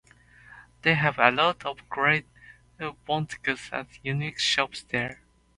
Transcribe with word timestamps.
They 0.81 0.95
have 0.95 1.19
a 1.19 1.29
lot 1.29 1.63
of 1.63 1.87
great 1.87 2.25
boutiques 3.05 3.69
and 3.71 3.85
unique 4.01 4.39
shops 4.39 4.81
there. 4.81 5.21